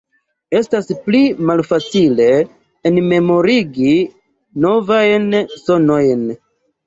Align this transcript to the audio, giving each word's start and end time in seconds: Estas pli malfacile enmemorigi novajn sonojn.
Estas 0.59 0.87
pli 1.07 1.19
malfacile 1.49 2.25
enmemorigi 2.91 3.91
novajn 4.67 5.27
sonojn. 5.67 6.27